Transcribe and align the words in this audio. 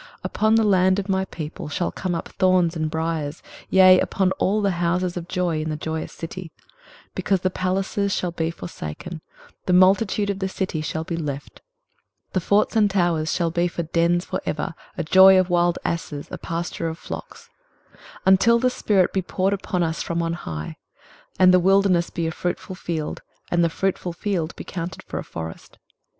23:032:013 0.03 0.09
Upon 0.23 0.55
the 0.55 0.63
land 0.63 0.97
of 0.97 1.09
my 1.09 1.25
people 1.25 1.69
shall 1.69 1.91
come 1.91 2.15
up 2.15 2.27
thorns 2.29 2.75
and 2.75 2.89
briers; 2.89 3.43
yea, 3.69 3.99
upon 3.99 4.31
all 4.39 4.59
the 4.59 4.71
houses 4.81 5.15
of 5.15 5.27
joy 5.27 5.61
in 5.61 5.69
the 5.69 5.75
joyous 5.75 6.11
city: 6.11 6.51
23:032:014 7.09 7.09
Because 7.13 7.41
the 7.41 7.49
palaces 7.51 8.11
shall 8.11 8.31
be 8.31 8.49
forsaken; 8.49 9.21
the 9.67 9.73
multitude 9.73 10.31
of 10.31 10.39
the 10.39 10.49
city 10.49 10.81
shall 10.81 11.03
be 11.03 11.15
left; 11.17 11.61
the 12.33 12.39
forts 12.39 12.75
and 12.75 12.89
towers 12.89 13.31
shall 13.31 13.51
be 13.51 13.67
for 13.67 13.83
dens 13.83 14.25
for 14.25 14.41
ever, 14.43 14.73
a 14.97 15.03
joy 15.03 15.39
of 15.39 15.51
wild 15.51 15.77
asses, 15.85 16.27
a 16.31 16.37
pasture 16.39 16.87
of 16.87 16.97
flocks; 16.97 17.51
23:032:015 17.91 17.99
Until 18.25 18.57
the 18.57 18.69
spirit 18.71 19.13
be 19.13 19.21
poured 19.21 19.53
upon 19.53 19.83
us 19.83 20.01
from 20.01 20.23
on 20.23 20.33
high, 20.33 20.77
and 21.37 21.53
the 21.53 21.59
wilderness 21.59 22.09
be 22.09 22.25
a 22.25 22.31
fruitful 22.31 22.73
field, 22.73 23.21
and 23.51 23.63
the 23.63 23.69
fruitful 23.69 24.13
field 24.13 24.55
be 24.55 24.63
counted 24.63 25.03
for 25.03 25.19
a 25.19 25.23
forest. 25.23 25.77